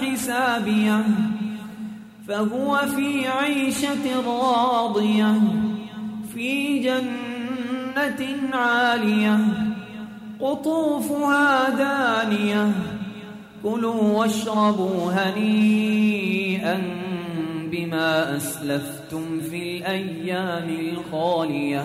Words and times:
حسابيه 0.00 1.04
فهو 2.28 2.76
في 2.96 3.28
عيشة 3.28 4.20
راضية 4.26 5.34
في 6.34 6.78
جنة 6.78 8.26
عالية 8.52 9.38
قطوفها 10.40 11.68
دانية 11.70 12.72
كلوا 13.62 14.02
واشربوا 14.18 15.12
هنيئا 15.12 16.82
بما 17.72 18.36
أسلفتم 18.36 19.40
في 19.50 19.78
الأيام 19.78 20.68
الخالية 20.68 21.84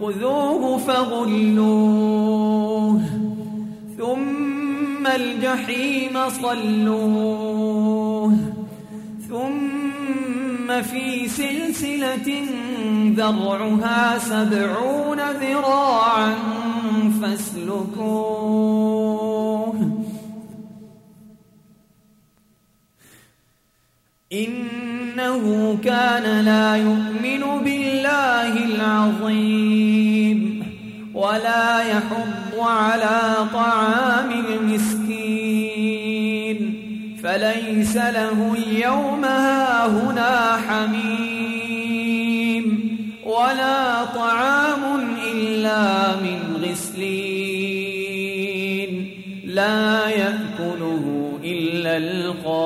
خذوه 0.00 0.78
فغلوه 0.78 1.96
ثم 3.98 5.06
الجحيم 5.06 6.28
صلوه 6.42 7.76
ثم 9.28 10.82
في 10.82 11.28
سلسلة 11.28 12.42
ذرعها 13.16 14.18
سبعون 14.18 15.20
ذراعا 15.40 16.34
فاسلكوه 17.22 18.66
إنه 24.32 25.78
كان 25.84 26.44
لا 26.44 26.76
يؤمن 26.76 27.64
بالله 27.64 28.64
العظيم 28.64 29.85
ولا 31.26 31.82
يحض 31.82 32.58
على 32.58 33.20
طعام 33.52 34.30
المسكين. 34.30 35.26
فليس 37.22 37.96
له 37.96 38.54
اليوم 38.58 39.24
هاهنا 39.24 40.56
حميم. 40.68 41.86
ولا 43.24 44.04
طعام 44.04 45.06
إلا 45.32 46.16
من 46.16 46.64
غسلين. 46.70 47.50
لا 49.44 50.08
يأكله 50.08 51.38
إلا 51.44 51.96
الخاطئون 51.96 52.65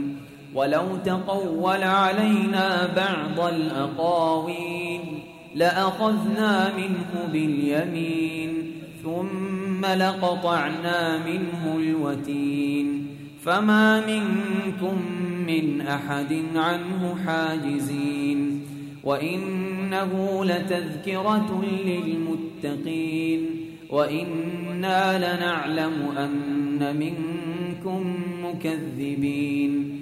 ولو 0.55 0.97
تقول 1.05 1.83
علينا 1.83 2.93
بعض 2.95 3.47
الأقاويل 3.53 5.01
لأخذنا 5.55 6.77
منه 6.77 7.29
باليمين 7.33 8.71
ثم 9.03 9.85
لقطعنا 9.85 11.17
منه 11.25 11.75
الوتين. 11.75 13.07
فما 13.43 14.05
منكم 14.07 15.01
من 15.47 15.81
أحد 15.81 16.43
عنه 16.55 17.15
حاجزين. 17.25 18.61
وإنه 19.03 20.45
لتذكرة 20.45 21.63
للمتقين. 21.85 23.49
وإنا 23.89 25.17
لنعلم 25.17 26.17
أن 26.17 26.95
منكم 26.97 28.15
مكذبين. 28.45 30.01